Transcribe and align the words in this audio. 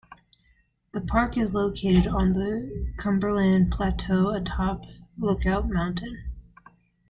The 0.93 1.01
park 1.01 1.37
is 1.37 1.53
located 1.53 2.07
on 2.07 2.33
the 2.33 2.91
Cumberland 2.97 3.69
Plateau, 3.71 4.29
atop 4.31 4.83
Lookout 5.19 5.69
Mountain. 5.69 6.23